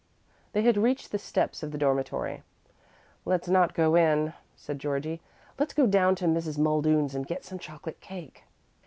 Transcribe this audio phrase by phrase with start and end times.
[0.53, 2.41] They had reached the steps of the dormitory.
[3.23, 5.21] "Let's not go in," said Georgie;
[5.59, 6.57] "let's go down to Mrs.
[6.57, 8.45] Muldoon's and get some chocolate cake."